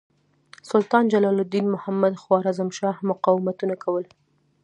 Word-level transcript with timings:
سلطان 0.69 1.03
جلال 1.13 1.37
الدین 1.43 1.65
محمد 1.73 2.13
خوارزمشاه 2.21 2.95
مقاومتونه 3.09 3.75
کول. 3.83 4.05